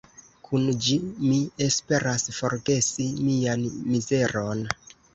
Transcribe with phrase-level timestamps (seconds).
[0.45, 4.69] Kun ĝi mi esperas forgesi mian mizeron.